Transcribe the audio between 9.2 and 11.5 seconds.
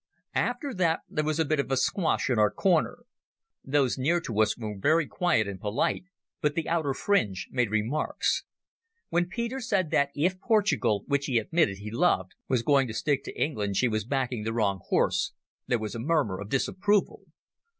Peter said that if Portugal, which he